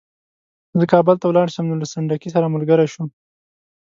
[0.79, 3.09] زه کابل ته ولاړ شم نو له سنډکي سره ملګری شوم.